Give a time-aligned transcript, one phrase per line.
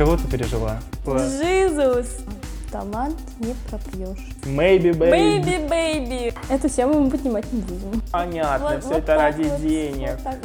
[0.00, 0.78] Кого ты пережила?
[1.06, 2.06] Джизус!
[2.72, 4.30] Талант не пропьешь.
[4.44, 5.10] Maybe, baby.
[5.10, 6.34] Бэйби, бэйби!
[6.48, 8.00] Эту тему мы поднимать не будем.
[8.10, 10.12] Понятно, Вот- все вот это так ради вот, денег.
[10.12, 10.36] вот так.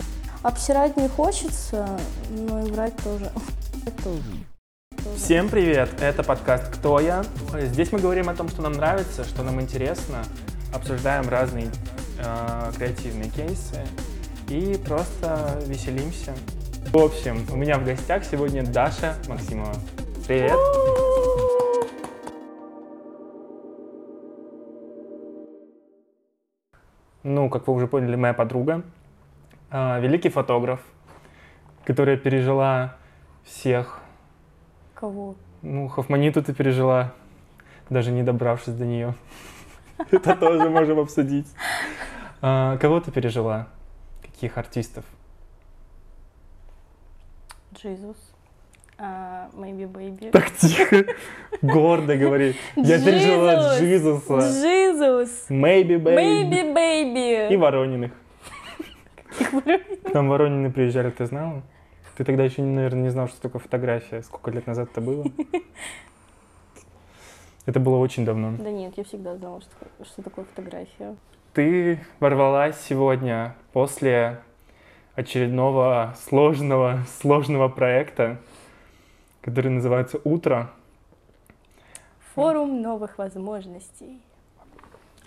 [0.44, 1.88] Обсирать не хочется,
[2.32, 3.32] но и врать тоже.
[4.04, 5.16] тоже.
[5.16, 7.24] Всем привет, это подкаст «Кто я?».
[7.58, 10.26] Здесь мы говорим о том, что нам нравится, что нам интересно,
[10.74, 11.70] обсуждаем разные
[12.20, 13.80] э, креативные кейсы
[14.50, 16.34] и просто веселимся.
[16.92, 19.74] В общем, у меня в гостях сегодня Даша Максимова.
[20.28, 20.54] Привет!
[27.24, 28.84] Ну, как вы уже поняли, моя подруга,
[29.72, 30.80] э, великий фотограф,
[31.84, 32.96] которая пережила
[33.44, 34.00] всех
[34.94, 35.36] Кого?
[35.62, 37.14] ну, Хофманиту ты пережила,
[37.90, 39.16] даже не добравшись до нее.
[40.12, 41.48] Это тоже можем обсудить.
[42.42, 43.68] А, Кого ты пережила?
[44.22, 45.06] Каких артистов?
[48.98, 50.32] А, Maybe Baby.
[50.32, 51.06] Так тихо,
[51.62, 52.56] гордо говори.
[52.76, 55.50] Я пережила Джизуса, Джизус!
[55.50, 57.50] Maybe Baby Maybe Baby!
[57.50, 58.14] и Ворониных.
[59.38, 61.62] К нам Воронины приезжали, ты знала?
[62.16, 64.22] Ты тогда еще, наверное, не знал, что такое фотография.
[64.22, 65.26] Сколько лет назад это было?
[67.66, 68.54] Это было очень давно.
[68.60, 71.16] Да нет, я всегда знала, что, что такое фотография.
[71.54, 74.40] Ты ворвалась сегодня после
[75.16, 78.38] очередного сложного, сложного проекта,
[79.42, 80.70] который называется «Утро».
[82.34, 84.22] Форум новых возможностей.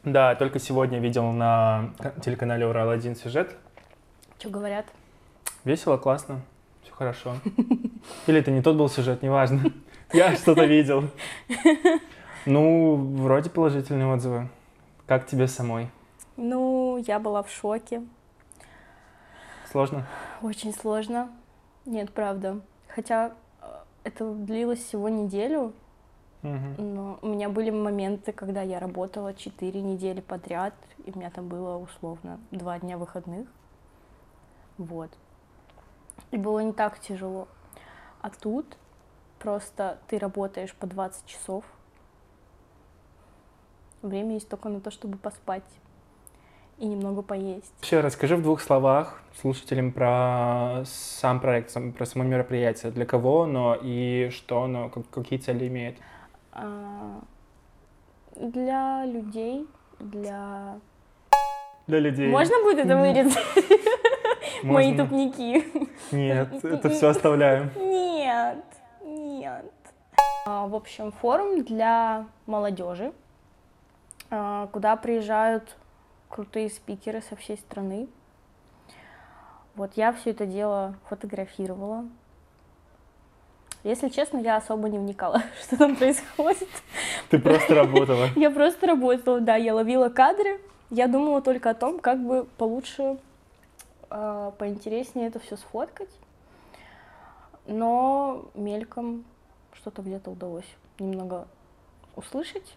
[0.04, 1.90] Да, только сегодня видел на
[2.22, 3.56] телеканале «Урал-1» сюжет.
[4.38, 4.86] Что говорят?
[5.64, 6.42] Весело, классно,
[6.82, 7.36] все хорошо.
[8.26, 9.72] Или это не тот был сюжет, неважно.
[10.12, 11.04] Я что-то видел.
[12.46, 14.48] Ну, вроде положительные отзывы.
[15.06, 15.88] Как тебе самой?
[16.36, 18.02] Ну, я была в шоке.
[19.70, 20.06] Сложно?
[20.42, 21.30] Очень сложно.
[21.84, 22.60] Нет, правда.
[22.88, 23.66] Хотя э,
[24.04, 25.72] это длилось всего неделю,
[26.42, 26.74] Мгм.
[26.94, 30.74] но у меня были моменты, когда я работала 4 недели подряд,
[31.04, 33.48] и у меня там было условно 2 дня выходных.
[34.78, 35.10] Вот.
[36.30, 37.48] И было не так тяжело.
[38.20, 38.76] А тут
[39.38, 41.64] просто ты работаешь по 20 часов.
[44.02, 45.64] Время есть только на то, чтобы поспать
[46.78, 47.72] и немного поесть.
[47.78, 52.92] Вообще, расскажи в двух словах слушателям про сам проект, про само мероприятие.
[52.92, 55.96] Для кого оно и что оно, как- какие цели имеет.
[56.52, 57.20] А,
[58.36, 59.66] Для людей,
[59.98, 60.78] для...
[61.86, 62.28] Для людей.
[62.28, 63.38] Можно будет это вырезать?
[64.62, 65.64] Мои тупники.
[66.14, 67.70] Нет, это все оставляем.
[67.76, 68.64] Нет,
[69.04, 69.72] нет.
[70.46, 73.12] А, В общем, форум для молодежи,
[74.30, 75.76] а, куда приезжают
[76.28, 78.08] крутые спикеры со всей страны.
[79.74, 82.04] Вот я все это дело фотографировала.
[83.84, 86.68] Если честно, я особо не вникала, что там происходит.
[87.30, 88.28] Ты просто работала.
[88.36, 90.60] Я просто работала, да, я ловила кадры.
[90.90, 93.18] Я думала только о том, как бы получше,
[94.10, 96.08] э, поинтереснее это все сфоткать.
[97.66, 99.24] Но мельком
[99.74, 100.68] что-то где-то удалось
[100.98, 101.46] немного
[102.16, 102.76] услышать.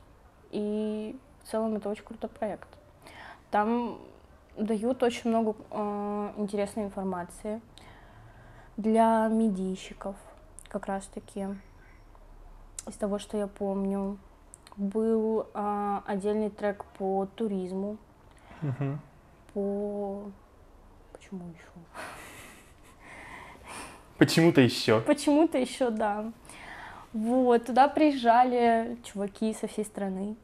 [0.51, 2.67] И в целом это очень крутой проект.
[3.51, 3.99] Там
[4.57, 7.61] дают очень много э, интересной информации
[8.77, 10.15] для медийщиков,
[10.69, 11.47] как раз таки.
[12.87, 14.17] Из того, что я помню,
[14.75, 17.97] был а, отдельный трек по туризму,
[18.61, 18.99] Мгм.
[19.53, 20.23] по...
[21.13, 21.67] Почему еще?
[24.17, 25.01] Почему-то еще.
[25.01, 26.31] Почему-то еще, да.
[27.13, 30.35] Вот, туда приезжали чуваки со всей страны,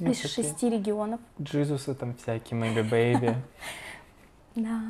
[0.00, 1.20] из шести регионов.
[1.40, 3.34] Джизусы там всякие, maybe baby.
[4.54, 4.80] Да,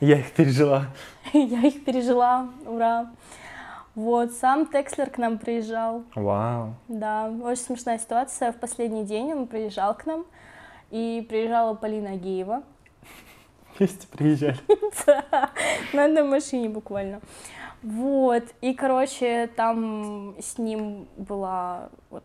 [0.00, 0.86] Я их пережила.
[1.32, 3.10] я их пережила, ура.
[3.94, 6.74] Вот, сам Текслер к нам приезжал, Вау.
[6.88, 8.52] да, очень смешная ситуация.
[8.52, 10.24] В последний день он приезжал к нам,
[10.90, 12.62] и приезжала Полина Агеева,
[13.78, 14.58] Вместе приезжали.
[15.06, 15.50] Да,
[15.92, 17.20] на одной машине буквально.
[17.82, 22.24] Вот, и, короче, там с ним была вот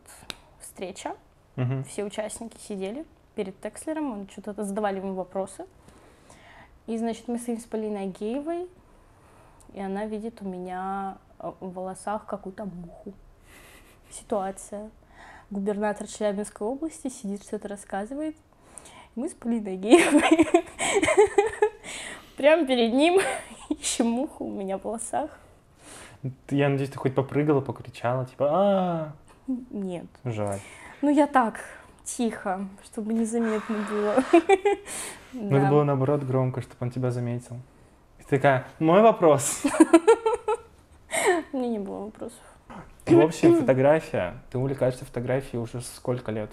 [0.59, 1.15] встреча,
[1.55, 1.83] Мгм.
[1.85, 3.05] все участники сидели
[3.35, 5.65] перед Текслером, он что-то задавали ему вопросы.
[6.87, 8.67] И, значит, мы стоим с Полиной Агеевой,
[9.73, 13.13] и она видит у меня э, в волосах какую-то муху.
[14.11, 14.91] Ситуация.
[15.49, 18.35] Губернатор Челябинской области сидит, что-то рассказывает.
[19.15, 20.47] И мы с Полиной Агеевой
[22.37, 23.19] прямо перед ним
[23.69, 25.31] ищем муху у меня в волосах.
[26.49, 29.13] Я надеюсь, ты хоть попрыгала, покричала, типа, а
[29.47, 30.05] Нет.
[30.23, 30.59] жаль.
[31.05, 31.59] Ну, я так,
[32.03, 34.15] тихо, чтобы незаметно было.
[35.33, 35.69] Надо Да.
[35.69, 37.57] было наоборот громко, чтобы он тебя заметил.
[38.17, 39.61] И ты такая, мой вопрос.
[41.53, 42.41] Меня не было вопросов.
[43.05, 44.41] В общем, фотография.
[44.49, 46.51] Ты увлекаешься фотографией уже сколько лет?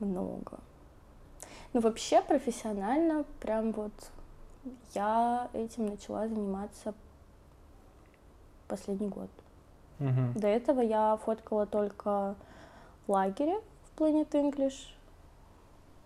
[0.00, 0.58] Много.
[1.72, 3.92] Ну, вообще профессионально, прям вот
[4.92, 6.94] я этим начала заниматься
[8.66, 9.30] последний год.
[10.00, 10.32] Мгм.
[10.34, 12.34] До этого я фоткала только
[13.08, 14.90] лагере в Planet English.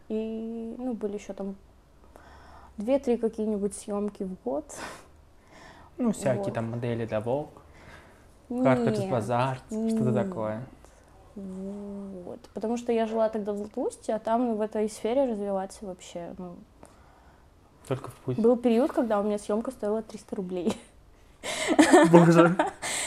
[0.08, 1.56] И, ну, были еще там
[2.76, 4.64] две-три какие-нибудь съемки в год.
[6.00, 6.54] Ну, всякие Вот.
[6.54, 7.48] там модели для Vogue,
[8.48, 10.64] Нет, Базар, что-то такое.
[11.34, 12.38] Вот.
[12.54, 16.54] Потому что я жила тогда в Златоусте, а там в этой сфере развиваться вообще, ну,
[17.88, 18.38] Только в путь.
[18.38, 20.80] Был период, когда у меня съемка стоила 300 рублей.
[22.12, 22.56] Боже.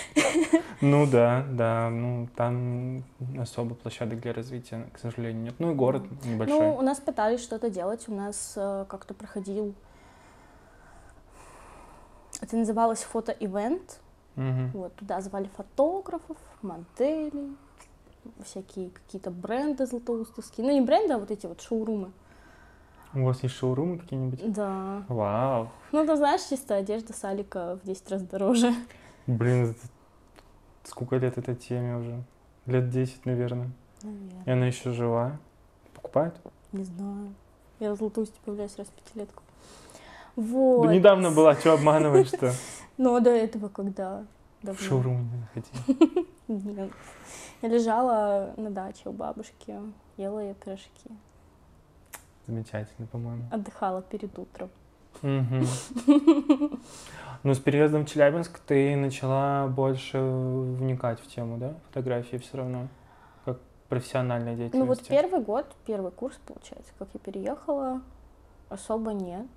[0.81, 3.03] Ну да, да, ну там
[3.39, 5.55] особо площадок для развития, к сожалению, нет.
[5.59, 6.69] Ну и город Ну, небольшой.
[6.69, 9.73] у нас пытались что-то делать, у нас э, как-то проходил...
[12.41, 13.99] Это называлось фото-ивент.
[14.35, 14.71] Мгм.
[14.73, 17.55] Вот, туда звали фотографов, моделей,
[18.43, 20.65] всякие какие-то бренды златоустовские.
[20.65, 22.11] Ну, не бренды, а вот эти вот шоурумы.
[23.13, 24.53] У вас есть шоурумы какие-нибудь?
[24.53, 25.03] Да.
[25.09, 25.69] Вау.
[25.91, 28.73] Ну, ты знаешь, чисто одежда Салика в 10 раз дороже.
[29.27, 29.79] Блин, это-
[30.83, 32.23] сколько лет этой теме уже?
[32.65, 33.71] Лет 10, наверное.
[34.03, 34.43] Наверное.
[34.45, 35.37] И она еще жива.
[35.93, 36.35] Покупают?
[36.71, 37.33] Не знаю.
[37.79, 39.43] Я в Златоусте появляюсь раз в пятилетку.
[40.35, 40.87] Вот.
[40.87, 42.53] Да недавно была, что обманываешь-то?
[42.97, 44.25] Но до этого когда?
[44.61, 44.81] В Давно.
[44.81, 46.27] шоуруме не находи.
[46.47, 46.91] Нет.
[47.61, 49.75] Я лежала на даче у бабушки,
[50.17, 51.09] ела я пирожки,
[52.47, 53.43] Замечательно, по-моему.
[53.51, 54.69] отдыхала перед утром.
[55.21, 55.65] Мгм.
[57.43, 61.73] Ну, с переездом в Челябинск ты начала больше вникать в тему, да?
[61.87, 62.87] Фотографии все равно,
[63.45, 63.57] как
[63.89, 64.87] профессиональной Ну деятельности.
[64.87, 68.01] вот первый год, первый курс, получается, как я переехала,
[68.69, 69.47] особо нет.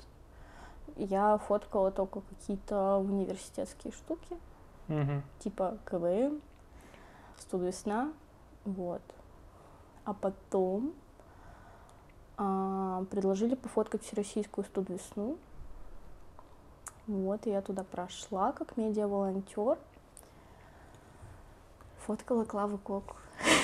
[0.97, 4.37] Я фоткала только какие-то университетские штуки,
[4.89, 5.23] Мгм.
[5.41, 6.41] типа КВМ,
[7.39, 8.13] студ весна,
[8.65, 9.03] вот.
[10.07, 10.95] А потом
[12.37, 15.37] предложили пофоткать всероссийскую студ весну.
[17.07, 19.79] Вот, и я туда прошла как медиа-волонтер.
[22.07, 23.15] Фоткала Клаву Коку.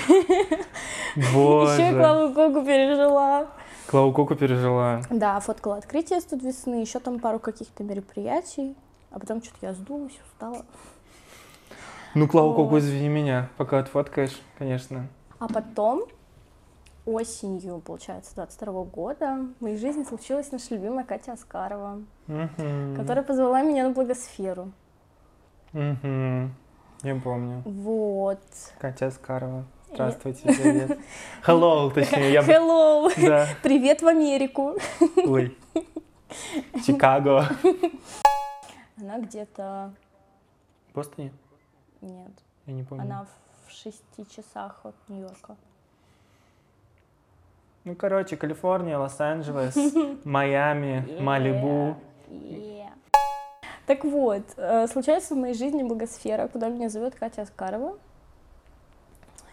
[1.17, 3.49] Еще Клаву Коку пережила.
[3.87, 5.03] Клаву Коку пережила.
[5.11, 8.77] Да, фоткала открытие студ весны, еще там пару каких-то мероприятий.
[9.11, 10.65] А потом что-то я сдулась, устала.
[12.15, 12.79] Ну, Клаву Коку, Вот.
[12.79, 15.09] извини меня, пока отфоткаешь, конечно.
[15.39, 16.05] А потом
[17.11, 22.97] осенью, получается, 22 года в моей жизни случилась наша любимая Катя Аскарова, Мгм.
[22.97, 24.73] которая позвала меня на благосферу.
[25.73, 26.55] Мгм.
[27.03, 27.63] Я помню.
[27.65, 28.41] Вот.
[28.79, 29.65] Катя Аскарова.
[29.93, 30.99] Здравствуйте, привет.
[31.47, 32.43] Hello, точнее, я.
[32.43, 33.11] Hello!
[33.27, 33.47] Да.
[33.63, 34.77] Привет в Америку!
[35.17, 35.57] Ой.
[36.87, 37.45] Чикаго.
[39.01, 39.93] Она где-то...
[40.91, 41.33] В Бостоне?
[42.01, 42.31] Нет,
[42.67, 43.03] Я не помню.
[43.05, 43.27] она
[43.67, 45.57] в шести часах от Нью-Йорка.
[47.85, 49.75] Ну, короче, Калифорния, Лос-Анджелес,
[50.25, 51.97] Майами, Малибу.
[53.87, 57.99] Так вот, э, случается в моей жизни благосфера, куда меня зовет Катя Аскарова.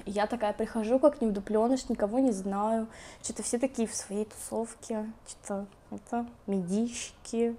[0.06, 2.88] Я такая прихожу, как невдупленыш, никого не знаю.
[3.24, 5.12] Что-то все такие в своей тусовке.
[5.28, 7.56] Что-то это медийщики.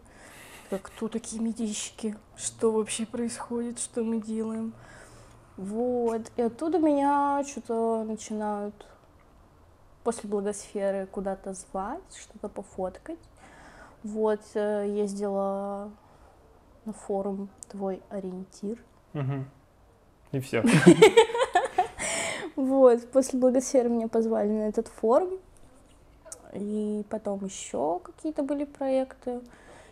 [0.70, 2.16] Кто такие медийщики?
[2.36, 3.78] Что вообще происходит?
[3.78, 4.72] Что мы делаем?
[5.56, 6.30] Вот.
[6.36, 8.86] И оттуда меня что-то начинают
[10.08, 13.18] после благосферы куда-то звать, что-то пофоткать.
[14.02, 15.90] Вот, э, ездила
[16.86, 18.82] на форум «Твой ориентир».
[19.12, 19.44] Мгм.
[20.32, 20.64] И все.
[22.56, 25.38] Вот, после благосферы меня позвали на этот форум.
[26.54, 29.42] И потом еще какие-то были проекты.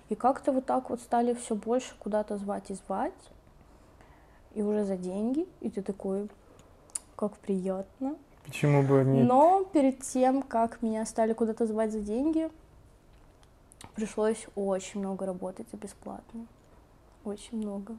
[0.09, 3.13] И как-то вот так вот стали все больше куда-то звать и звать.
[4.55, 5.47] И уже за деньги.
[5.61, 6.31] И ты такой,
[7.17, 8.17] как приятно.
[8.47, 9.23] Почему бы не...
[9.23, 12.49] Но перед тем, как меня стали куда-то звать за деньги,
[13.95, 16.47] пришлось очень много работать за бесплатно.
[17.25, 17.97] Очень много.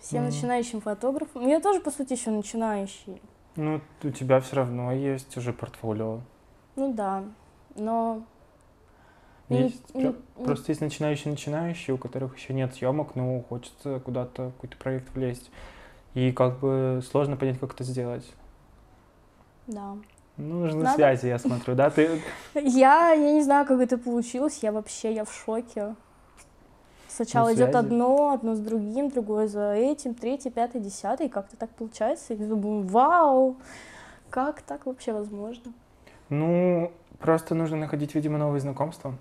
[0.00, 0.30] Всем Мгм.
[0.32, 1.46] начинающим фотографам.
[1.48, 3.20] Я тоже, по сути, еще начинающий.
[3.56, 6.20] Ну, у тебя все равно есть уже портфолио.
[6.76, 7.24] Ну да.
[7.74, 8.22] Но.
[9.48, 14.52] не- Есть, не- про- Просто есть начинающие-начинающие, у которых еще нет съемок, но хочется куда-то
[14.56, 15.50] какой-то проект влезть.
[16.14, 18.24] И как бы сложно понять, как это сделать.
[19.66, 19.96] Да.
[20.36, 20.96] Ну, нужны Надо.
[20.96, 21.90] связи, я смотрю, да?
[21.90, 22.22] Ты
[22.54, 24.60] Я, я не знаю, как это получилось.
[24.62, 25.94] Я вообще, я в шоке.
[27.08, 31.56] Сначала Ну, идет одно, одно с другим, другое за этим, третье, пятое, десятое, и как-то
[31.56, 32.32] так получается.
[32.32, 33.56] И я думаю, вау,
[34.30, 35.72] как так вообще возможно?
[36.30, 39.14] Ну, просто нужно находить, видимо, новые знакомства.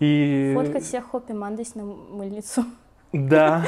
[0.00, 0.52] И...
[0.56, 2.64] Фоткать всех Happy Mondays на мыльницу.
[3.12, 3.64] Да.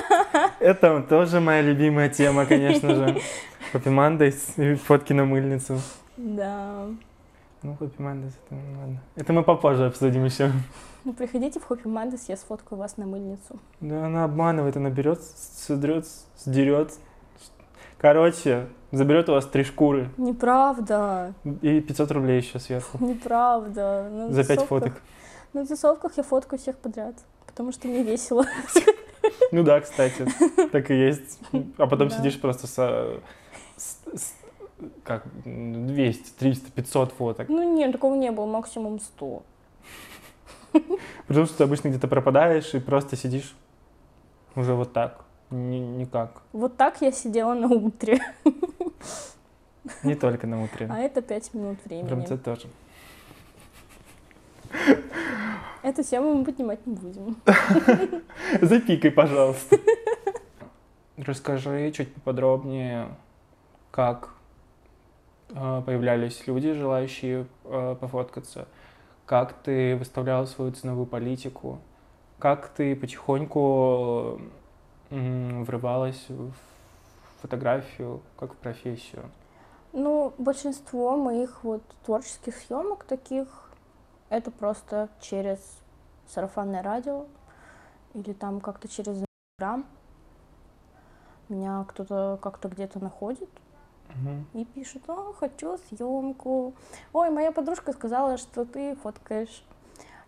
[0.60, 3.20] Это тоже моя любимая тема, конечно же.
[3.72, 5.80] Happy Mondays и фотки на мыльницу.
[6.18, 6.88] Да.
[7.62, 9.00] Ну, Happy Mondays, это ну, ладно.
[9.16, 10.52] Это мы попозже обсудим еще.
[11.04, 13.58] Ну, приходите в Хоппи Мандейс, я сфоткаю вас на мыльницу.
[13.80, 16.92] Да она обманывает, она берет, содрет, сдерет.
[17.96, 21.32] Короче, заберет у вас три шкуры Неправда.
[21.62, 23.02] и 500 рублей еще сверху.
[23.02, 24.08] Неправда.
[24.12, 24.92] На За пять фоток.
[25.54, 27.14] На тусовках я фоткаю всех подряд,
[27.46, 28.44] потому что мне весело.
[29.50, 30.26] Ну да, кстати,
[30.72, 31.38] так и есть.
[31.78, 33.20] А потом сидишь просто со...
[35.04, 37.48] как, 200, 300, 500 фоток.
[37.48, 39.42] Ну нет, такого не было, максимум 100.
[41.26, 43.54] Потому что ты обычно где-то пропадаешь и просто сидишь
[44.56, 45.24] уже вот так.
[45.50, 46.42] Ни- никак.
[46.52, 48.20] Вот так я сидела на утре,
[50.02, 50.88] Не только на утре.
[50.90, 52.08] а это 5 минут времени.
[52.08, 52.68] РМЦ тоже.
[55.82, 57.36] Эту тему мы поднимать не будем.
[58.62, 59.78] Запикай, пожалуйста.
[61.18, 63.08] Расскажи чуть поподробнее,
[63.92, 64.30] как
[65.50, 68.66] э, появлялись люди, желающие э, пофоткаться,
[69.26, 71.78] как ты выставлял свою ценовую политику,
[72.40, 74.40] как ты потихоньку
[75.10, 76.52] врывалась в
[77.42, 79.22] фотографию, как в профессию.
[79.92, 83.46] Ну, большинство моих вот творческих съемок таких
[84.30, 85.58] это просто через
[86.28, 87.26] сарафанное радио
[88.14, 89.84] или там как-то через Инстаграм.
[91.50, 93.50] Меня кто-то как-то где-то находит
[94.08, 94.46] Мгм.
[94.52, 96.74] и пишет, о, хочу съемку.
[97.12, 99.64] Ой, моя подружка сказала, что ты фоткаешь.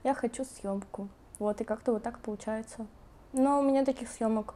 [0.02, 1.08] Я хочу съемку.
[1.38, 2.86] Вот, и как-то вот так получается.
[3.32, 4.54] Но у меня таких съемок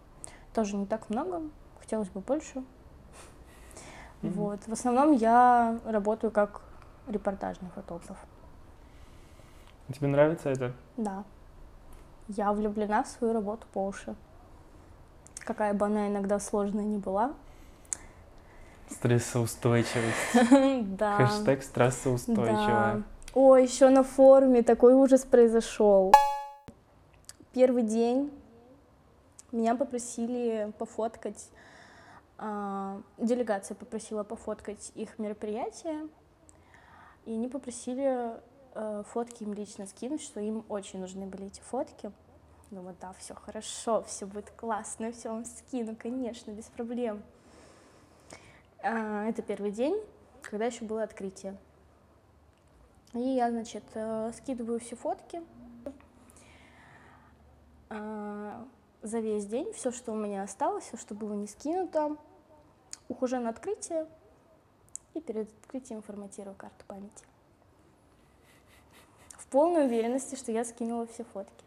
[0.55, 1.43] тоже не так много.
[1.81, 2.65] Хотелось бы больше.
[4.23, 4.33] Мгм.
[4.33, 4.61] Вот.
[4.67, 6.63] В основном я работаю как
[7.07, 8.19] репортажный фотограф.
[9.93, 10.73] Тебе нравится это?
[10.97, 11.25] Да.
[12.29, 14.15] Я влюблена в свою работу по уши.
[15.39, 17.33] Какая бы она иногда сложная ни была.
[18.91, 20.85] Стрессоустойчивость.
[20.99, 21.17] Да.
[21.17, 22.57] Хэштег стрессоустойчивая.
[22.57, 23.03] Да.
[23.35, 26.13] Ой, еще на форуме такой ужас произошел.
[27.53, 28.31] Первый день
[29.53, 31.49] меня попросили пофоткать,
[32.37, 36.09] а, делегация попросила пофоткать их мероприятие,
[37.25, 38.33] и они попросили
[38.75, 42.11] э, фотки им лично скинуть, что им очень нужны были эти фотки.
[42.71, 47.23] Думаю, да, все хорошо, все будет классно, все вам скину, конечно, без проблем.
[48.83, 50.01] А, Это первый день,
[50.43, 51.57] когда еще было открытие.
[53.15, 55.43] И я, значит, э, скидываю все фотки
[57.89, 58.67] а,
[59.03, 62.17] за весь день, все, что у меня осталось, все, что было не скинуто.
[63.09, 64.07] Ухожу на открытие
[65.15, 67.25] и перед открытием форматирую карту памяти.
[69.31, 71.65] В полной уверенности, что я скинула все фотки.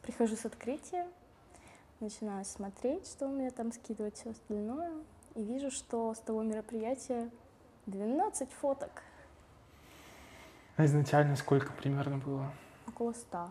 [0.00, 1.06] Прихожу с открытия,
[2.00, 4.90] начинаю смотреть, что у меня там скидывать, все остальное,
[5.34, 7.30] и вижу, что с того мероприятия
[7.86, 9.02] 12 фоток,
[10.76, 12.46] А изначально сколько примерно было?
[12.88, 13.50] около 100.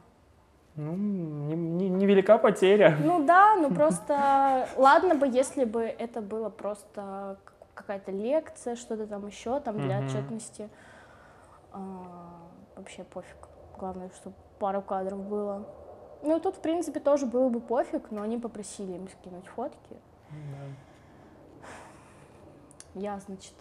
[0.76, 2.96] Ну, не- не- невелика потеря.
[3.00, 7.38] Ну да, ну просто ладно бы, если бы это было просто
[7.76, 10.08] какая-то лекция, что-то там еще, там для Мгм.
[10.08, 10.70] отчетности.
[11.72, 12.40] А,
[12.76, 13.38] вообще пофиг.
[13.78, 15.66] Главное, чтобы пару кадров было.
[16.22, 19.98] Ну тут, в принципе, тоже было бы пофиг, но они попросили им скинуть фотки.
[22.94, 23.54] Я, значит,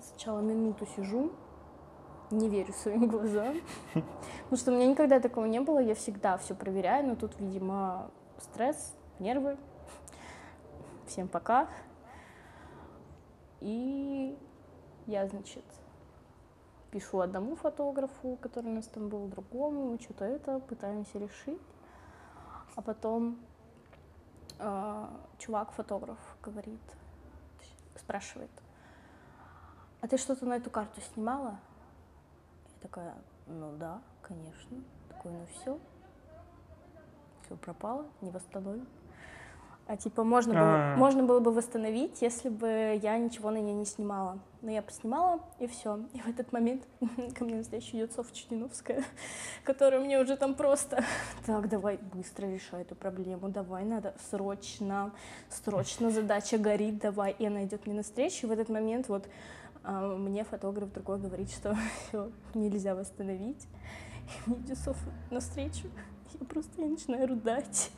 [0.00, 1.30] сначала минуту сижу,
[2.30, 3.60] не верю своим глазам.
[3.92, 8.10] Потому что у меня никогда такого не было, я всегда все проверяю, но тут, видимо,
[8.38, 9.56] стресс, нервы.
[11.06, 11.68] Всем пока.
[13.60, 14.38] И
[15.06, 15.64] я, значит,
[16.90, 21.60] пишу одному фотографу, который у нас там был, другому, мы что-то это пытаемся решить.
[22.76, 23.38] А потом
[24.58, 26.80] э, чувак-фотограф говорит,
[27.96, 28.50] спрашивает,
[30.00, 31.58] а ты что-то на эту карту снимала?
[32.74, 33.14] Я такая,
[33.46, 34.78] ну да, конечно.
[35.08, 35.78] Такой, ну все,
[37.44, 38.86] все пропало, не восстановим.
[39.88, 40.96] А типа можно было, А.
[40.98, 44.38] можно было бы восстановить, если бы я ничего на нее не снимала.
[44.60, 46.00] Но я поснимала, и все.
[46.12, 46.82] И в этот момент
[47.34, 49.02] ко мне навстречу идет Софа Чудиновская,
[49.64, 51.02] которая мне уже там просто
[51.46, 55.14] так, давай быстро решай эту проблему, давай, надо срочно,
[55.48, 57.34] срочно задача горит, давай.
[57.38, 59.26] И она идет мне навстречу, и в этот момент вот
[59.84, 61.74] а, мне фотограф другой говорит, что
[62.08, 63.66] все, нельзя восстановить.
[64.26, 65.88] И мне идет Софа навстречу,
[66.38, 67.90] я просто я начинаю рыдать.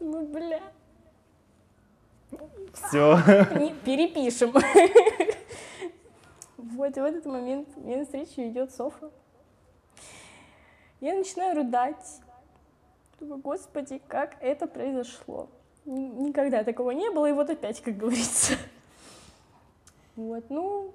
[0.00, 0.60] Ну, бля,
[2.72, 3.18] Все.
[3.84, 4.52] перепишем.
[6.56, 9.10] Вот, и в этот момент мне навстречу идет Софа.
[11.00, 12.20] Я начинаю рыдать.
[13.20, 15.48] Думаю, господи, как это произошло?
[15.84, 18.54] Никогда такого не было, и вот опять, как говорится.
[20.16, 20.94] Вот, ну,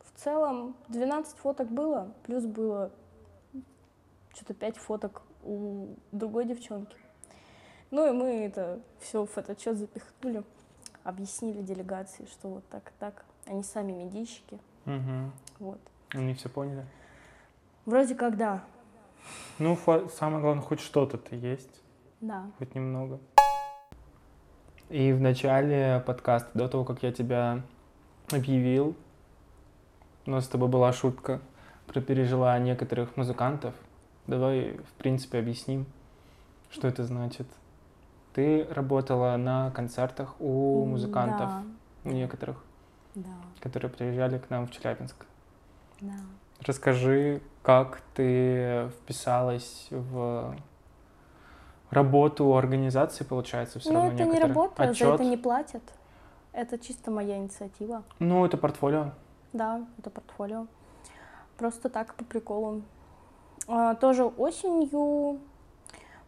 [0.00, 2.90] в целом 12 фоток было, плюс было
[4.34, 6.96] что-то 5 фоток у другой девчонки.
[7.90, 10.42] Ну и мы это все в этот счет запихнули,
[11.04, 13.24] объяснили делегации, что вот так и так.
[13.46, 15.32] Они сами медийщики, Мгм.
[15.58, 15.78] вот.
[16.12, 16.84] Они все поняли?
[17.84, 18.64] Вроде как да,
[19.58, 19.78] Ну,
[20.16, 21.80] самое главное, хоть что-то-то есть,
[22.20, 22.50] да.
[22.58, 23.18] хоть немного.
[24.88, 27.62] И в начале подкаста, до того, как я тебя
[28.32, 28.94] объявил,
[30.26, 31.40] у нас с тобой была шутка
[31.86, 33.74] про пережила некоторых музыкантов.
[34.26, 35.84] Давай, в принципе, объясним,
[36.70, 37.46] что это значит.
[38.34, 41.48] Ты работала на концертах у музыкантов,
[42.04, 42.62] Да, некоторых,
[43.14, 45.24] да, которые приезжали к нам в Челябинск.
[46.00, 46.12] да.
[46.60, 50.54] Расскажи, как ты вписалась в
[51.90, 54.56] работу организации, получается, все Ну, равно это не некоторых.
[54.56, 55.14] работа, за Отчет.
[55.14, 55.82] это не платят.
[56.52, 58.02] Это чисто моя инициатива.
[58.20, 59.10] Ну, это портфолио.
[59.52, 60.66] Да, это портфолио.
[61.58, 62.82] Просто так, по приколу.
[63.66, 65.40] А, тоже осенью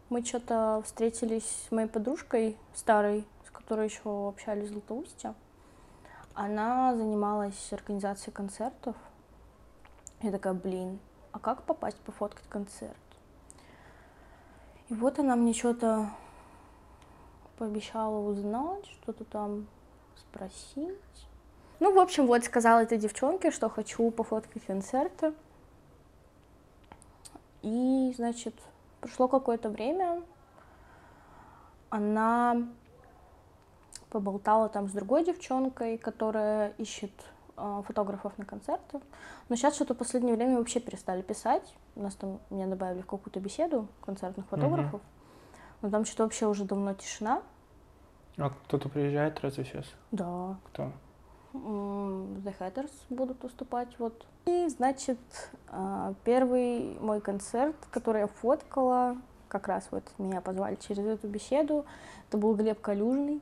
[0.09, 5.33] мы что-то встретились с моей подружкой старой, с которой еще общались в Златоусте.
[6.33, 8.95] Она занималась организацией концертов.
[10.21, 10.99] Я такая, блин,
[11.31, 12.95] а как попасть пофоткать концерт?
[14.89, 16.09] И вот она мне что-то
[17.57, 19.67] пообещала узнать, что-то там
[20.15, 20.95] спросить.
[21.79, 25.33] Ну, в общем, вот сказала этой девчонке, что хочу пофоткать концерты.
[27.61, 28.55] И, значит,
[29.01, 30.21] прошло какое-то время,
[31.89, 32.67] она
[34.09, 37.11] поболтала там с другой девчонкой, которая ищет
[37.57, 38.99] э, фотографов на концерты.
[39.49, 41.75] Но сейчас что-то в последнее время вообще перестали писать.
[41.95, 45.01] У нас там меня добавили в какую-то беседу концертных фотографов.
[45.81, 47.41] Но там что-то вообще уже давно тишина.
[48.37, 49.85] А кто-то приезжает разве сейчас?
[50.11, 50.91] Да, Кто?
[51.53, 54.25] The Hatters будут выступать вот.
[54.45, 55.17] И, значит,
[55.69, 61.85] а, первый мой концерт, который я фоткала, как раз вот меня позвали через эту беседу,
[62.27, 63.41] это был Глеб Калюжный.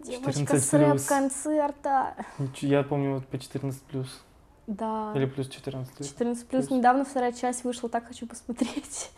[0.00, 2.14] Девочка 14 с рэп-концерта.
[2.56, 4.22] Я помню вот по 14 плюс.
[4.68, 5.12] Да.
[5.16, 6.08] Или плюс 14 плюс.
[6.08, 6.66] 14 плюс.
[6.66, 6.78] плюс.
[6.78, 9.10] Недавно вторая часть вышла, так хочу посмотреть.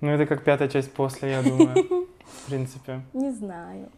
[0.00, 2.06] Ну, это как пятая часть после, я думаю.
[2.24, 3.02] В принципе.
[3.12, 3.90] Не знаю.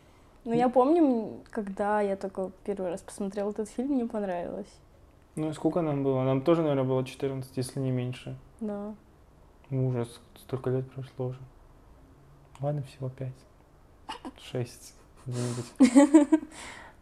[0.45, 4.73] Но я помню, когда я только первый раз посмотрела этот фильм, мне понравилось.
[5.37, 6.23] Ну, и сколько нам было?
[6.25, 8.37] Нам тоже, наверное, было 14, если не меньше.
[8.61, 8.95] Да.
[9.71, 11.39] Ужас, столько лет прошло уже.
[12.61, 13.33] Ладно, всего 5.
[14.51, 14.95] 6.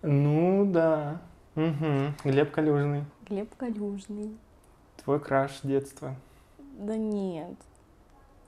[0.02, 1.20] Ну, да.
[1.56, 2.14] Угу.
[2.24, 3.04] Глеб Калюжный.
[3.28, 4.36] Глеб Калюжный.
[5.02, 6.14] Твой краш детства.
[6.78, 7.56] Да нет.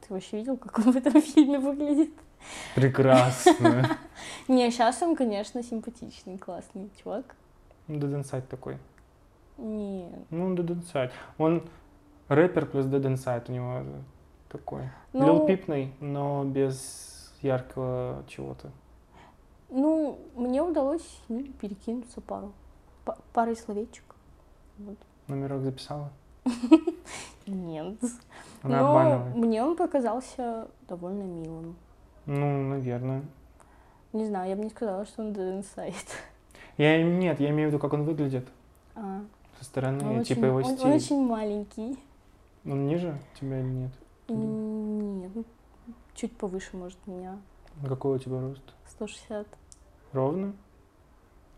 [0.00, 2.10] Ты вообще видел, как он в этом фильме выглядит?
[2.74, 3.98] Прекрасно.
[4.48, 7.36] Не, сейчас он, конечно, симпатичный, классный чувак.
[7.88, 8.78] Ну, Dead Inside такой.
[9.58, 10.12] Нет.
[10.30, 11.10] Ну, Dead Inside.
[11.38, 11.62] Он
[12.28, 13.82] рэпер плюс Dead Inside у него
[14.48, 14.88] такой.
[15.12, 18.70] Ну- Лил Пипный, но без яркого чего-то.
[19.68, 22.52] Ну, мне удалось с ним перекинуться пару,
[23.04, 24.04] па- парой словечек.
[24.78, 24.98] Вот.
[25.28, 26.10] Номерок записала.
[27.46, 27.96] Нет.
[28.62, 29.34] Она Но обманывает.
[29.36, 31.76] мне он показался довольно милым.
[32.26, 33.22] Ну, наверное.
[34.12, 35.94] Не знаю, я бы не сказала, что он Dead Inside.
[36.78, 38.46] Я нет, я имею в виду, как он выглядит
[38.94, 39.20] А,
[39.58, 40.86] со стороны, он типа очень- его он- стиль.
[40.86, 41.98] Он очень маленький.
[42.64, 43.90] Он ниже тебя или нет?
[44.28, 45.44] Нет, ну,
[46.14, 47.38] чуть повыше, может, меня.
[47.86, 48.62] Какой у тебя рост?
[48.88, 49.46] 160.
[50.12, 50.52] Ровно?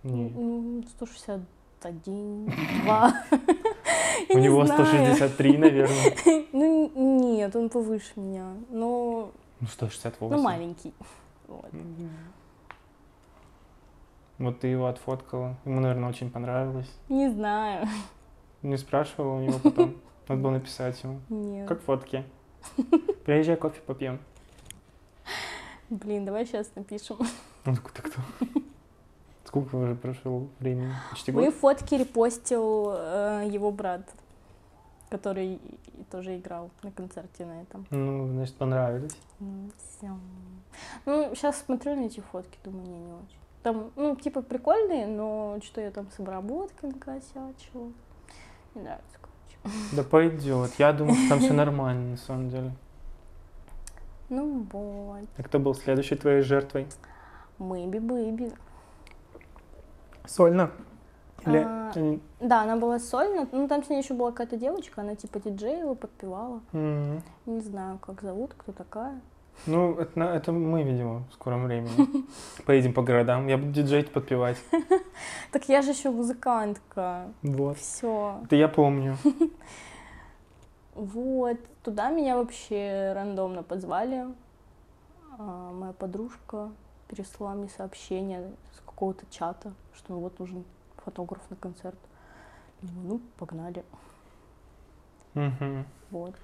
[0.02, 0.32] Нет.
[0.34, 2.46] Ну, 161,
[2.84, 3.12] 2.
[4.30, 6.14] У него 163, наверное.
[6.52, 6.90] Ну,
[7.34, 8.54] нет, он повыше меня.
[8.70, 10.36] Но, Ну, 168.
[10.36, 10.94] ну, маленький.
[11.46, 11.66] Вот.
[14.38, 15.56] Вот ты его отфоткала.
[15.66, 16.90] Ему, наверное, очень понравилось.
[17.10, 17.86] Не знаю.
[18.62, 19.96] Не спрашивала у него потом.
[20.26, 21.20] Надо было написать ему.
[21.28, 21.68] Нет.
[21.68, 22.24] Как фотки?
[23.26, 24.18] Приезжай, кофе попьем.
[25.90, 27.18] Блин, давай сейчас напишем.
[27.66, 28.20] Он такой, ты кто?
[29.44, 30.92] Сколько уже прошло времени?
[31.10, 31.54] Почти год?
[31.54, 34.08] фотки репостил э, его брат,
[35.10, 35.60] который
[36.10, 37.86] тоже играл на концерте на этом.
[37.90, 39.16] Ну, значит, понравились.
[39.40, 40.16] Ну, всё.
[41.06, 43.38] Ну, сейчас смотрю на эти фотки, думаю, не, не очень.
[43.62, 47.92] Там, ну, типа, прикольные, но что я там с обработкой накосячила.
[48.74, 49.78] Не нравится, короче.
[49.92, 50.72] Да пойдет.
[50.78, 52.72] Я думаю, что там все нормально, на самом деле.
[54.28, 55.28] Ну, вот.
[55.36, 56.86] А кто был следующей твоей жертвой?
[57.58, 58.52] Мэйби Бэйби.
[60.26, 60.70] Сольно.
[61.46, 63.46] Или А, они- Да, она была сольно.
[63.52, 66.60] Ну, там с ней еще была какая-то девочка, она типа диджеила, подпевала.
[66.72, 67.22] М.
[67.46, 69.20] Не знаю, как зовут, кто такая.
[69.66, 71.90] Ну, это, это мы, видимо, в скором времени.
[72.66, 73.46] Поедем по городам.
[73.46, 74.58] Я буду диджеить, подпевать.
[75.52, 77.28] Так я же еще музыкантка.
[77.42, 77.78] Вот.
[77.78, 78.40] Все.
[78.44, 79.16] Это я помню.
[80.94, 81.58] Вот.
[81.82, 84.26] Туда меня вообще рандомно позвали.
[85.38, 86.70] А, моя подружка
[87.08, 90.64] переслала мне сообщение с какого-то чата, что вот нужен
[91.04, 91.98] фотограф на концерт.
[92.82, 93.84] Думаю, ну, погнали.
[95.34, 95.86] Мгм.
[96.10, 96.34] Вот.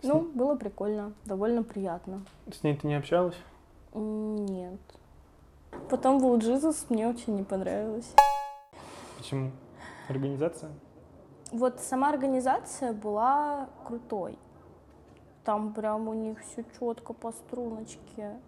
[0.00, 2.22] С Ну, было прикольно, довольно приятно.
[2.52, 3.36] С ней ты не общалась?
[3.94, 4.80] Нет.
[5.90, 8.14] Потом был Джизус, мне очень не понравилось.
[9.16, 9.50] Почему?
[10.08, 10.70] Организация?
[11.50, 14.38] Вот сама организация была крутой.
[15.44, 18.38] Там прям у них все четко по струночке.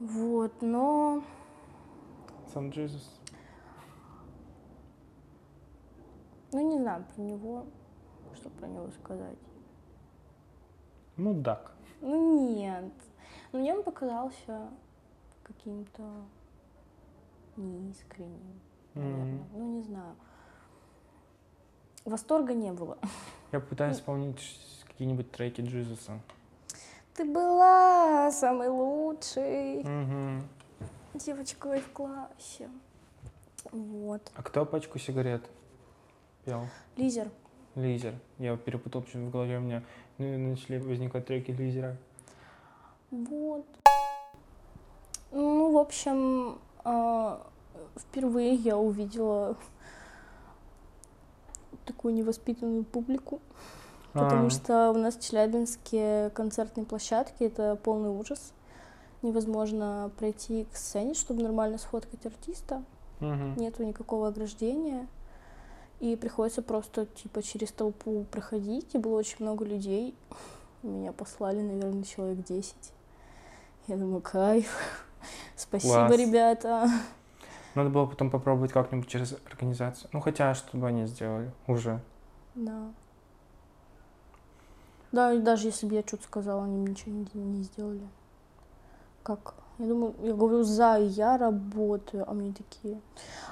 [0.00, 1.22] Вот, но
[2.52, 3.08] Сам Джизус.
[6.56, 7.66] Ну не знаю про него,
[8.34, 9.36] что про него сказать.
[11.18, 11.72] Мудак.
[12.00, 12.92] Ну нет.
[13.52, 14.68] Ну, мне он показался
[15.42, 16.02] каким-то
[17.58, 18.60] неискренним,
[18.94, 19.24] наверное.
[19.34, 19.44] М.
[19.52, 20.14] Ну, не знаю.
[22.06, 22.96] Восторга не было.
[23.52, 26.20] Я пытаюсь вспомнить ш- какие-нибудь треки Джизуса.
[27.14, 30.48] Ты была самой лучшей Мгм.
[31.14, 32.70] девочкой в классе.
[33.72, 34.30] Вот.
[34.36, 35.48] А кто пачку сигарет
[36.46, 36.66] пел?
[36.96, 37.28] Лизер.
[37.74, 38.14] Лизер.
[38.38, 39.82] Я перепутал, почему в голове у меня
[40.16, 41.96] ну, начали возникать треки Лизера.
[43.10, 43.66] Вот.
[45.32, 47.46] Ну, в общем, а,
[47.98, 49.56] впервые я увидела
[51.84, 53.40] такую невоспитанную публику,
[54.12, 58.52] потому А, что у нас в Челябинске концертные площадки— это полный ужас.
[59.22, 62.82] Невозможно пройти к сцене, чтобы нормально сфоткать артиста.
[63.20, 63.56] мгм.
[63.56, 65.06] Нету никакого ограждения.
[66.00, 68.94] И приходится просто типа через толпу проходить.
[68.94, 70.14] И было очень много людей.
[70.82, 72.74] Меня послали, наверное, человек 10.
[73.88, 74.70] Я думаю, кайф.
[75.56, 76.16] Спасибо, Класс.
[76.18, 76.90] ребята.
[77.74, 80.08] Надо было потом попробовать как-нибудь через организацию.
[80.12, 82.00] Ну, хотя, что бы они сделали уже.
[82.54, 82.90] Да.
[85.12, 88.06] Да, и даже если бы я что-то сказала, они бы ничего не, не сделали.
[89.22, 89.54] Как?
[89.78, 92.24] Я думаю, я говорю, за, я работаю.
[92.26, 92.98] А мне такие,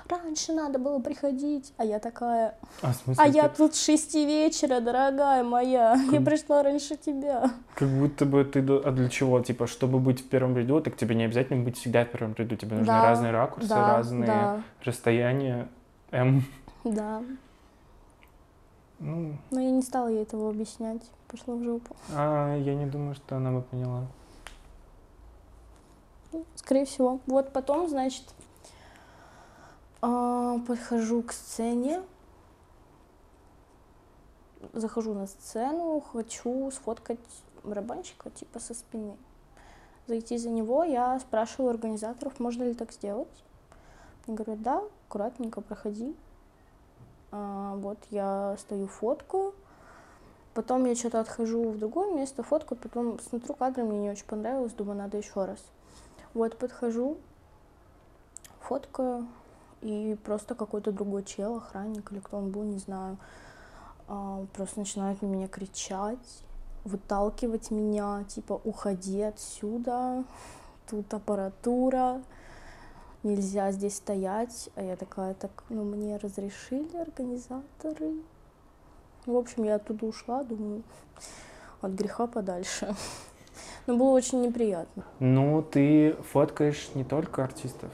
[0.08, 1.74] раньше надо было приходить.
[1.76, 5.94] А я такая, А, смысле, А я ты- тут с шести вечера, дорогая моя.
[5.94, 7.50] Я Как- пришла раньше тебя.
[7.74, 8.60] как будто бы ты...
[8.60, 9.40] А для чего?
[9.40, 12.56] Типа, чтобы быть в первом ряду, так тебе не обязательно быть всегда в первом ряду.
[12.56, 15.68] Тебе нужны Да, разные ракурсы, да, разные да, расстояния.
[16.10, 16.42] М.
[16.84, 17.22] да.
[19.00, 21.02] Ну, Но я не стала ей этого объяснять.
[21.28, 21.94] Пошла в жопу.
[22.14, 24.04] а я не думаю, что она бы поняла.
[26.34, 27.20] Ну, Скорее всего.
[27.26, 28.24] Вот потом, значит,
[30.02, 32.02] а, подхожу к сцене.
[34.72, 37.20] Захожу на сцену, хочу сфоткать
[37.62, 39.16] барабанщика, типа со спины.
[40.08, 43.44] Зайти за него, я спрашиваю организаторов, можно ли так сделать.
[44.26, 46.16] Они говорят, да, аккуратненько проходи.
[47.30, 49.54] А, вот я стою, фоткаю.
[50.52, 54.72] Потом я что-то отхожу в другое место, фоткаю, потом смотрю кадры, мне не очень понравилось,
[54.72, 55.60] думаю, надо еще раз.
[56.34, 57.16] Вот подхожу,
[58.60, 59.26] фоткаю,
[59.82, 63.18] и просто какой-то другой чел, охранник или кто он был, не знаю,
[64.08, 66.42] а, просто начинает на меня кричать,
[66.84, 70.24] выталкивать меня, типа, уходи отсюда,
[70.88, 72.20] тут аппаратура,
[73.22, 74.70] нельзя здесь стоять.
[74.76, 78.12] А я такая, так, ну, мне разрешили организаторы.
[79.26, 80.82] Ну, в общем, я оттуда ушла, думаю,
[81.80, 82.94] от греха подальше.
[83.86, 85.04] Но было очень неприятно.
[85.20, 87.90] Ну, ты фоткаешь не только артистов,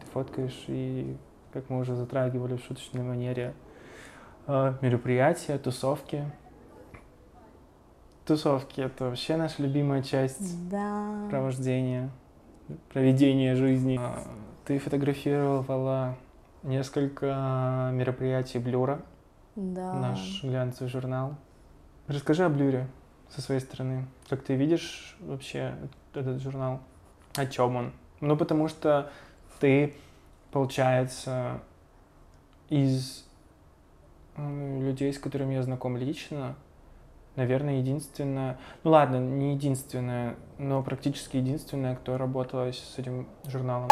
[0.00, 1.16] ты фоткаешь и,
[1.52, 3.54] как мы уже затрагивали в шуточной манере,
[4.46, 6.24] э, мероприятия, тусовки.
[8.26, 11.26] Тусовки— это вообще наша любимая часть Да.
[11.30, 12.10] провождения,
[12.92, 13.98] проведения жизни.
[14.00, 14.18] А,
[14.66, 16.14] Ты фотографировала
[16.62, 19.00] несколько мероприятий Блюра,
[19.56, 19.94] Да.
[19.94, 21.36] наш глянцевый журнал.
[22.06, 22.86] Расскажи о Блюре
[23.28, 24.06] со своей стороны.
[24.28, 25.74] Как ты видишь вообще
[26.14, 26.80] этот журнал?
[27.34, 27.92] О чем он?
[28.20, 29.10] Ну, потому что
[29.60, 29.94] ты,
[30.50, 31.60] получается,
[32.68, 33.24] из
[34.36, 36.56] людей, с которыми я знаком лично,
[37.36, 43.88] наверное, единственная, ну ладно, не единственная, но практически единственная, кто работала с этим журналом.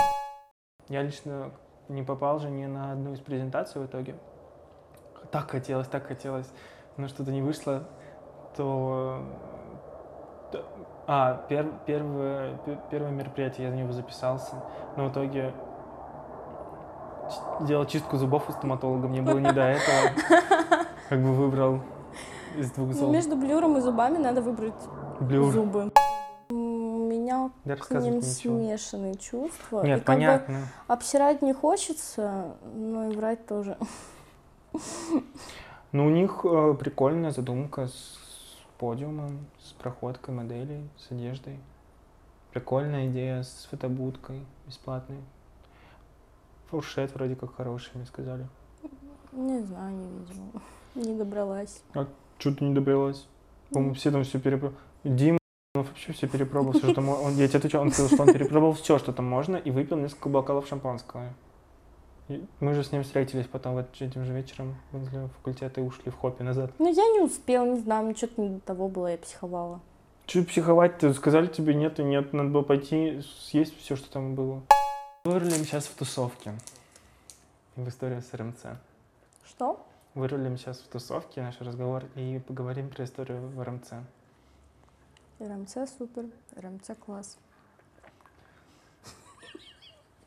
[0.88, 1.52] Я лично
[1.88, 4.16] не попал же ни на одну из презентаций в итоге.
[5.30, 6.48] Так хотелось, так хотелось,
[6.96, 7.88] но что-то не вышло,
[8.56, 9.20] то...
[10.52, 10.64] то-
[11.06, 14.54] А, пер- первое, пе- первое мероприятие, я за него записался,
[14.96, 15.52] но в итоге
[17.62, 20.10] делал чистку зубов у стоматолога, мне было не до этого.
[21.08, 21.80] Как бы выбрал
[22.56, 23.12] из двух Ну, зубов.
[23.12, 24.74] между блюром и зубами надо выбрать
[25.20, 25.52] Блюр.
[25.52, 25.90] зубы.
[26.50, 28.58] У меня Да к ним ничего.
[28.58, 29.82] смешанные чувства.
[29.84, 30.56] и Нет, как бы понятно.
[30.88, 33.76] обсирать не хочется, но и врать тоже.
[35.92, 38.18] Ну, у них э, прикольная задумка с
[38.78, 41.58] подиумом, с проходкой моделей, с одеждой.
[42.52, 45.18] Прикольная идея с фотобудкой бесплатной.
[46.70, 48.46] Фуршет вроде как хороший, мне сказали.
[49.32, 50.62] Не знаю, не видела.
[50.94, 51.82] Не добралась.
[52.38, 53.26] Что ты не добралась?
[53.70, 54.80] По-моему, все там все перепробовали.
[55.04, 55.38] Дима
[55.74, 57.08] вообще все перепробовал, все, что там...
[57.08, 59.96] Он, я тебе отвечаю, он сказал, что он перепробовал все, что там можно, и выпил
[59.98, 61.34] несколько бокалов шампанского.
[62.28, 66.10] И мы же с ним встретились потом вот этим же вечером возле факультета и ушли
[66.10, 66.72] в хопе назад.
[66.78, 69.80] Ну, я не успела, не знаю, мне что-то не до того было, я психовала.
[70.26, 71.14] Че психовать-то?
[71.14, 74.62] Сказали тебе нет и нет, надо было пойти съесть все, что там было.
[75.24, 76.52] Вырулим сейчас в тусовке.
[77.76, 78.78] В историю с РМЦ.
[79.44, 79.86] Что?
[80.14, 83.92] Вырулим сейчас в тусовке наш разговор и поговорим про историю в РМЦ.
[85.38, 86.24] РМЦ супер,
[86.56, 87.38] РМЦ класс.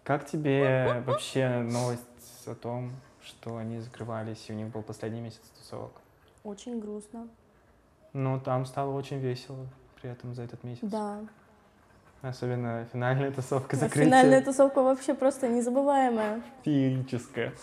[0.09, 2.01] Как тебе вообще новость
[2.47, 5.91] о том, что они закрывались, и у них был последний месяц тусовок?
[6.43, 7.27] Очень грустно.
[8.13, 9.67] Но там стало очень весело
[10.01, 10.81] при этом за этот месяц.
[10.81, 11.19] Да.
[12.23, 14.05] Особенно финальная тусовка закрытия.
[14.05, 16.41] Финальная тусовка вообще просто незабываемая.
[16.63, 17.53] Феерическая.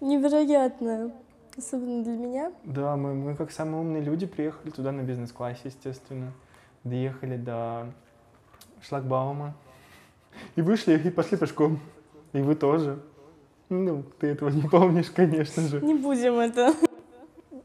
[0.00, 1.12] Невероятная.
[1.56, 2.52] Особенно для меня.
[2.64, 6.32] Да, мы, мы как самые умные люди приехали туда на бизнес-классе, естественно.
[6.82, 7.86] Доехали до
[8.82, 9.54] шлагбаума.
[10.56, 11.80] И вышли, и пошли пешком.
[12.32, 13.00] И вы тоже.
[13.68, 15.80] Ну, ты этого не помнишь, конечно же.
[15.80, 16.74] Не будем это.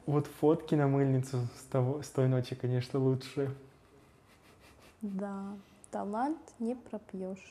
[0.06, 3.56] Вот фотки на мыльницу с, того, с той ночи, конечно, лучше.
[5.02, 5.44] Да,
[5.92, 7.48] талант не пропьешь.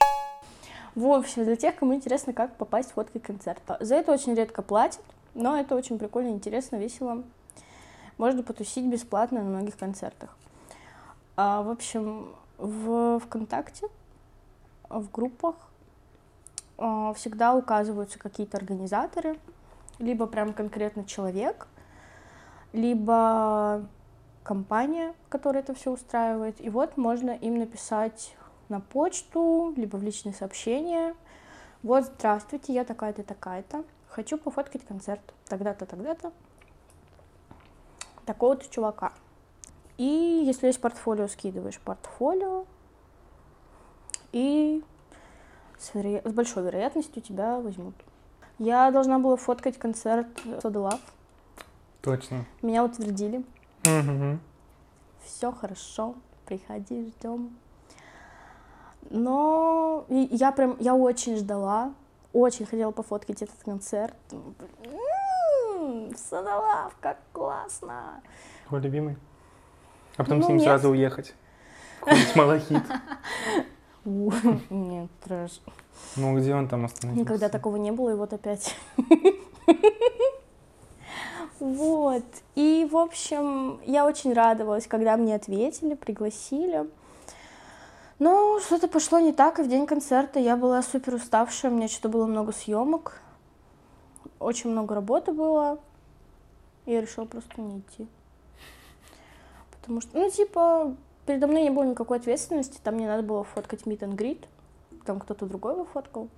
[0.94, 3.78] В общем, для тех, кому интересно, как попасть в фотки концерта.
[3.80, 5.02] За это очень редко платят,
[5.34, 7.22] но это очень прикольно, интересно, весело.
[8.18, 10.36] Можно потусить бесплатно на многих концертах.
[11.36, 13.88] А, в общем, в ВКонтакте,
[15.00, 15.56] в группах
[16.78, 19.38] а, всегда указываются какие-то организаторы,
[19.98, 21.66] либо прям конкретно человек,
[22.72, 23.86] либо
[24.42, 26.60] компания, которая это все устраивает.
[26.60, 28.34] И вот можно им написать
[28.68, 31.14] на почту, либо в личные сообщения.
[31.82, 33.84] Вот, здравствуйте, я такая-то, такая-то.
[34.08, 35.22] Хочу пофоткать концерт.
[35.46, 36.32] Тогда-то, тогда-то.
[38.26, 39.12] Такого-то чувака.
[39.98, 42.66] И если есть портфолио, скидываешь портфолио.
[44.32, 44.82] И
[45.78, 47.94] с, веро- с большой вероятностью тебя возьмут.
[48.58, 51.00] Я должна была фоткать концерт Soda Love.
[52.02, 52.44] Точно.
[52.62, 53.44] Меня утвердили.
[53.84, 54.40] Мгм.
[55.24, 56.14] Все хорошо,
[56.46, 57.56] приходи, ждем.
[59.10, 61.92] Но я прям, я очень ждала,
[62.32, 64.14] очень хотела пофоткать этот концерт.
[64.32, 68.20] М, Садолав, как классно!
[68.68, 69.16] Твой любимый?
[70.16, 70.66] А потом Ну, с ним нет.
[70.66, 71.34] сразу уехать.
[72.00, 72.82] Какой-нибудь малахит.
[74.70, 75.60] Нет, трэш.
[76.16, 77.20] Ну, где он там остановился?
[77.20, 78.74] Никогда такого не было, и вот опять.
[81.62, 82.24] Вот.
[82.56, 86.90] И, в общем, я очень радовалась, когда мне ответили, пригласили.
[88.18, 91.86] Но что-то пошло не так, и в день концерта я была супер уставшая, у меня
[91.86, 93.20] что-то было много съемок,
[94.40, 95.78] очень много работы было,
[96.84, 98.08] и я решила просто не идти.
[99.70, 103.82] Потому что, ну, типа, передо мной не было никакой ответственности, там мне надо было фоткать
[103.82, 104.46] meet and greet,
[105.04, 106.28] там кто-то другой его фоткал.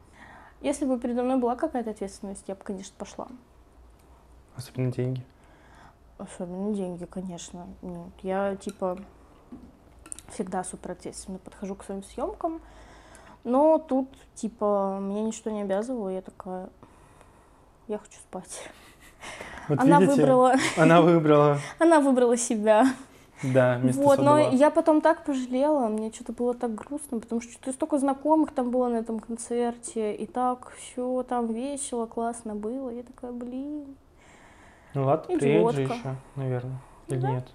[0.60, 3.28] Если бы передо мной была какая-то ответственность, я бы, конечно, пошла.
[4.56, 5.22] Особенно деньги.
[6.16, 7.66] Особенно деньги, конечно.
[7.82, 8.98] Нет, я типа
[10.32, 12.60] всегда супер ответственно подхожу к своим съемкам.
[13.42, 16.70] Но тут, типа, меня ничто не обязывало, я такая,
[17.88, 18.62] я хочу спать.
[19.68, 22.86] Вот она видите, выбрала, Она выбрала, она выбрала себя.
[23.42, 27.52] Да, вместо вот, но я потом так пожалела, мне что-то было так грустно, потому что
[27.52, 32.90] что-то столько знакомых там было на этом концерте, и так все там весело, классно было.
[32.90, 33.96] Я такая, блин.
[34.94, 36.80] Ну ладно, приедет же еще, наверное.
[37.08, 37.30] Или Да.
[37.32, 37.48] нет?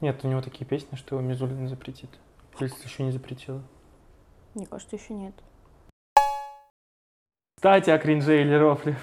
[0.00, 2.10] Нет, у него такие песни, что его Мизулина запретит.
[2.60, 3.62] Или еще не запретила.
[4.54, 5.34] Мне кажется, еще нет.
[7.56, 8.96] Кстати, о кринже или рофле.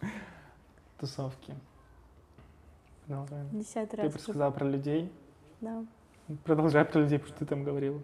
[0.98, 1.54] Тусовки.
[3.08, 4.14] Десятый Ты раз.
[4.14, 5.10] рассказала про людей.
[5.60, 5.84] Да.
[6.44, 8.00] Продолжай про людей, потому что ты там говорила.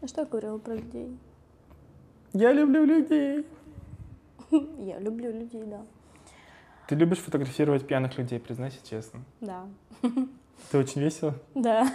[0.00, 1.16] А что я говорила про людей?
[2.32, 3.46] Я люблю людей.
[4.50, 5.82] Я люблю людей, да.
[6.88, 9.20] Ты любишь фотографировать пьяных людей, признайся честно.
[9.40, 9.66] Да.
[10.02, 11.34] Это очень весело.
[11.54, 11.86] Да.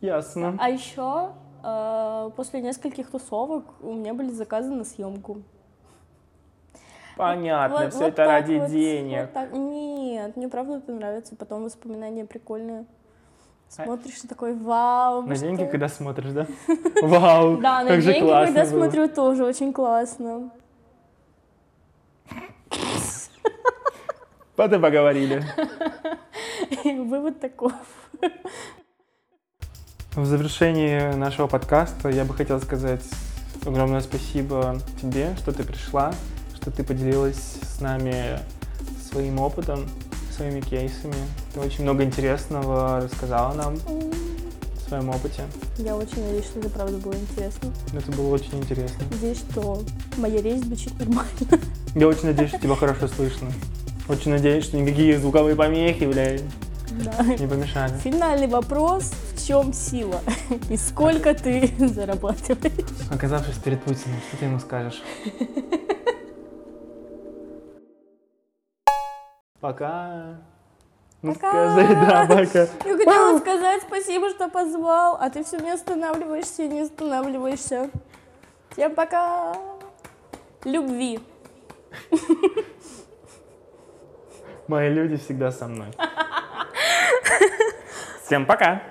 [0.00, 0.56] Ясно.
[0.58, 1.32] А еще
[2.36, 5.42] после нескольких тусовок у меня были заказы на съемку.
[7.16, 9.20] Понятно, Вот- все вот это ради вот, денег.
[9.20, 9.52] вот так.
[10.20, 11.34] Нет, мне правда это нравится.
[11.34, 12.84] Потом воспоминания прикольные.
[13.78, 15.22] А- Смотришь и такой, вау.
[15.22, 16.46] На что- деньги, когда смотришь, да?
[17.02, 20.50] Вау, Да, на деньги, когда смотрю, тоже очень классно.
[24.56, 25.42] Вот и поговорили.
[26.84, 27.72] Вывод таков.
[30.16, 33.04] В завершении нашего подкаста я бы хотел сказать
[33.64, 36.12] огромное спасибо тебе, что ты пришла,
[36.54, 38.40] что ты поделилась с нами
[39.10, 39.88] своим опытом,
[40.40, 41.14] своими кейсами.
[41.52, 45.42] Ты очень много интересного рассказала нам о своем опыте.
[45.76, 47.70] Я очень надеюсь, что это правда было интересно.
[47.92, 49.04] Это было очень интересно.
[49.10, 49.82] Надеюсь, что
[50.16, 51.30] моя речь звучит нормально.
[51.94, 53.50] Я очень надеюсь, что тебя хорошо слышно.
[54.08, 56.42] Очень надеюсь, что никакие звуковые помехи, блядь,
[56.90, 57.22] Да.
[57.22, 57.92] не помешали.
[58.02, 59.12] Финальный вопрос.
[59.36, 60.20] В чем сила?
[60.70, 62.72] И сколько ты зарабатываешь?
[63.10, 65.02] Оказавшись перед Путиным, что ты ему скажешь?
[69.60, 70.38] Пока.
[71.22, 71.72] Ну Пока.
[71.72, 72.88] скажи, да, пока.
[72.88, 77.90] Я хотела сказать спасибо, что позвал, а ты все не останавливаешься и не останавливаешься.
[78.70, 79.54] Всем пока.
[80.64, 81.20] Любви.
[84.66, 85.88] Мои люди всегда со мной.
[88.24, 88.82] Всем пока.